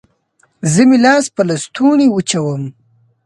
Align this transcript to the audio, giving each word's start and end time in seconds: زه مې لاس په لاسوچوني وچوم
زه 0.71 0.81
مې 0.89 0.97
لاس 1.05 1.25
په 1.35 1.41
لاسوچوني 1.47 2.07
وچوم 2.11 2.63